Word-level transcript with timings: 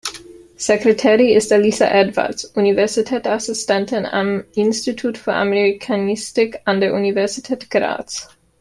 Secretary 0.57 1.31
ist 1.33 1.51
Elisa 1.51 1.85
Edwards, 1.91 2.45
Universitätsassistentin 2.45 4.07
am 4.07 4.43
Institut 4.55 5.15
für 5.15 5.33
Amerikanistik 5.35 6.59
an 6.65 6.81
der 6.81 6.95
Universität 6.95 7.69
Graz. 7.69 8.27